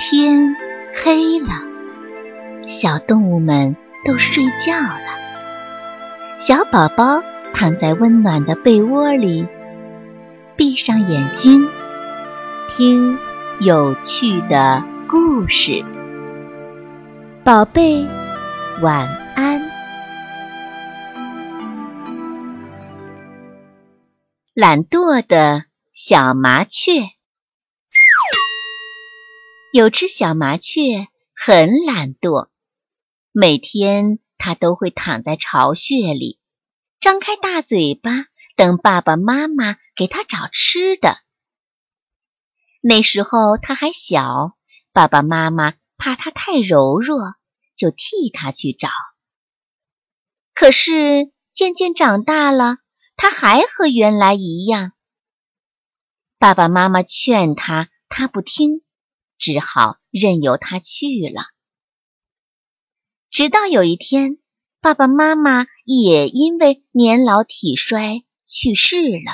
[0.00, 0.54] 天
[0.94, 1.48] 黑了，
[2.68, 3.74] 小动物们
[4.04, 6.38] 都睡觉了。
[6.38, 7.20] 小宝宝
[7.52, 9.44] 躺在温暖的被窝里，
[10.54, 11.66] 闭上眼睛，
[12.68, 13.18] 听
[13.58, 15.84] 有趣的故事。
[17.42, 18.06] 宝贝，
[18.80, 19.68] 晚安。
[24.54, 27.17] 懒惰的小麻雀。
[29.70, 32.48] 有只小麻雀很懒惰，
[33.32, 36.40] 每天它都会躺在巢穴里，
[37.00, 38.10] 张开大嘴巴
[38.56, 41.18] 等爸爸妈妈给它找吃的。
[42.80, 44.56] 那时候它还小，
[44.92, 47.34] 爸爸妈妈怕它太柔弱，
[47.76, 48.88] 就替它去找。
[50.54, 52.78] 可是渐渐长大了，
[53.16, 54.92] 它还和原来一样。
[56.38, 58.82] 爸爸妈妈劝它，它不听。
[59.38, 61.42] 只好任由他去了。
[63.30, 64.38] 直到有一天，
[64.80, 69.32] 爸爸妈妈也因为年老体衰去世了，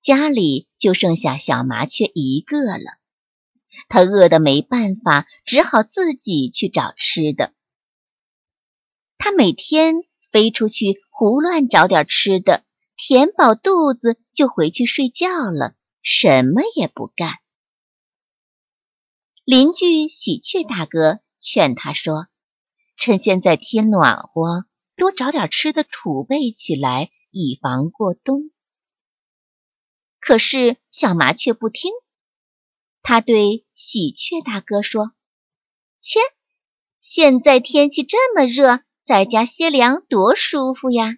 [0.00, 2.98] 家里就剩下小麻雀一个了。
[3.88, 7.52] 它饿得没办法，只好自己去找吃的。
[9.18, 9.94] 它每天
[10.32, 12.64] 飞出去胡乱找点吃的，
[12.96, 17.34] 填饱肚子就回去睡觉了，什么也不干。
[19.50, 22.26] 邻居喜鹊大哥劝他说
[22.98, 28.50] ：“趁现在天暖和，多找点吃的储备起来，以防过冬。”
[30.20, 31.92] 可是小麻雀不听，
[33.00, 35.12] 他对喜鹊大哥说
[35.98, 36.20] ：“切，
[37.00, 41.16] 现在天气这么热，在家歇凉多舒服呀！”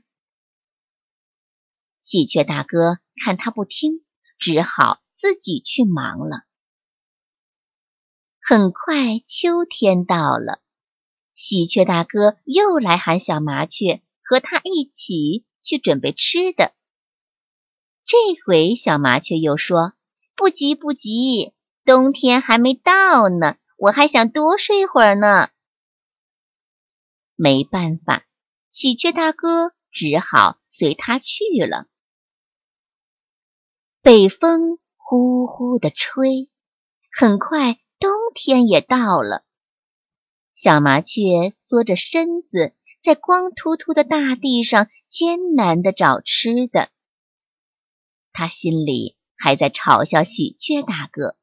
[1.98, 4.04] 喜鹊大哥看他不听，
[4.38, 6.44] 只好自己去忙了。
[8.50, 10.58] 很快，秋天到了，
[11.36, 16.72] 喜鹊大哥又来喊小麻雀和他一起去准备吃的。
[18.04, 19.92] 这回小麻雀又说
[20.34, 21.52] ：“不急不急，
[21.84, 25.50] 冬天还没到呢，我还想多睡会儿呢。”
[27.38, 28.26] 没办法，
[28.68, 31.86] 喜鹊大哥只好随他去了。
[34.02, 36.50] 北风呼呼的吹，
[37.16, 37.78] 很快。
[38.00, 39.44] 冬天也到了，
[40.54, 46.88] 小麻雀缩着身子在光秃秃的大地上艰难地找吃的。
[48.32, 51.36] 他心里还在嘲笑喜鹊大哥：“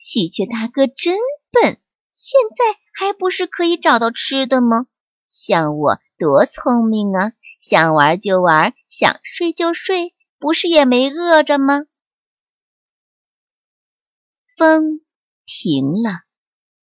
[0.00, 1.18] 喜鹊大哥真
[1.50, 1.78] 笨，
[2.10, 4.86] 现在还不是可以找到吃的吗？
[5.28, 11.84] 像我多聪明啊，想玩就玩，想睡就睡，不是也没饿着吗？”
[14.56, 15.02] 风。
[15.46, 16.22] 停了，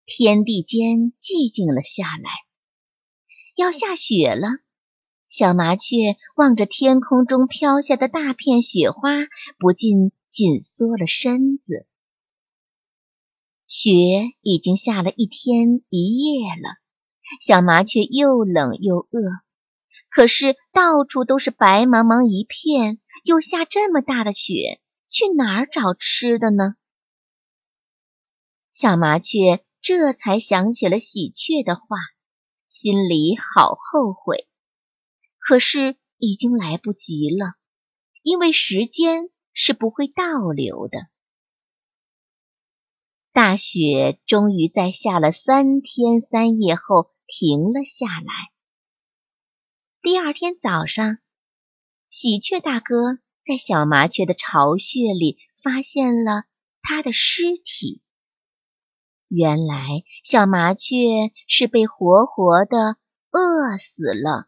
[0.05, 2.29] 天地间寂静了下来。
[3.55, 4.47] 要下雪了，
[5.29, 9.11] 小麻雀望着天空中飘下的大片雪花，
[9.57, 11.85] 不禁紧缩了身子。
[13.67, 13.91] 雪
[14.41, 16.77] 已经下了一天一夜了，
[17.41, 19.21] 小麻雀又冷又饿，
[20.09, 24.79] 可是到处都是白茫茫一片，又下这么大的雪，
[25.09, 26.75] 去哪儿找吃的呢？
[28.79, 31.97] 小麻雀这才想起了喜鹊的话，
[32.69, 34.47] 心里好后悔。
[35.39, 37.55] 可是已经来不及了，
[38.21, 41.07] 因为时间是不会倒流的。
[43.31, 48.31] 大雪终于在下了三天三夜后停了下来。
[50.03, 51.17] 第二天早上，
[52.09, 56.43] 喜鹊大哥在小麻雀的巢穴里发现了
[56.83, 58.03] 它的尸体。
[59.27, 60.95] 原来小麻雀
[61.47, 62.97] 是被活活的
[63.31, 64.47] 饿死了。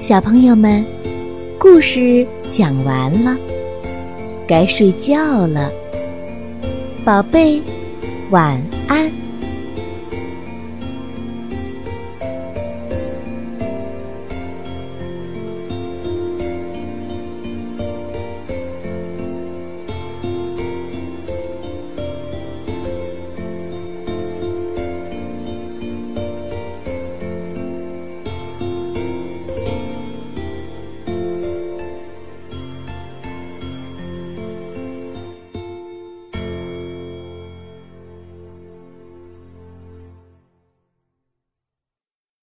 [0.00, 0.84] 小朋友们，
[1.60, 3.36] 故事讲完了，
[4.48, 5.70] 该睡觉了，
[7.04, 7.62] 宝贝，
[8.30, 9.21] 晚安。